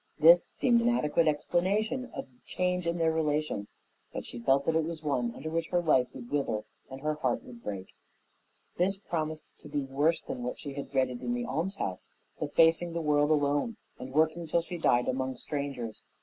[0.17, 3.71] This seemed an adequate explanation of the change in their relations,
[4.11, 7.13] but she felt that it was one under which her life would wither and her
[7.13, 7.93] heart break.
[8.77, 12.09] This promised to be worse than what she had dreaded at the almshouse
[12.39, 16.03] the facing the world alone and working till she died among strangers.